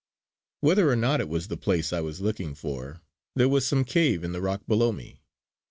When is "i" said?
1.93-2.01